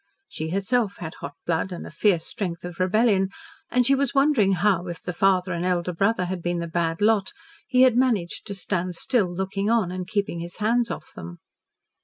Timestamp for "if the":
4.87-5.13